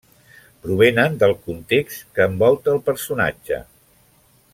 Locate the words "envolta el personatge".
2.31-3.61